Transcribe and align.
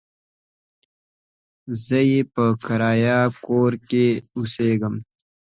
زه 1.83 1.99
يې 2.11 2.21
په 2.33 2.45
کرايه 2.65 3.19
کور 3.45 3.71
کې 3.89 4.05
اوسېږم. 4.35 4.95